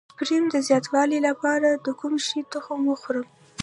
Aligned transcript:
د 0.01 0.21
سپرم 0.27 0.45
د 0.53 0.55
زیاتوالي 0.67 1.19
لپاره 1.27 1.69
د 1.85 1.87
کوم 1.99 2.13
شي 2.27 2.39
تخم 2.53 2.79
وخورم؟ 2.91 3.27